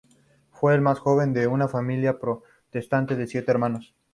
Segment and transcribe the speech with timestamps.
[0.49, 3.93] Fue el más joven de una familia protestante de siete hermanos.